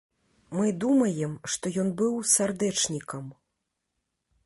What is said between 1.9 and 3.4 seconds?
быў сардэчнікам.